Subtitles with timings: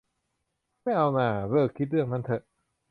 [0.81, 2.41] ไม่เอาหน่า เลิกคิดเรื่องนั้นเถอะ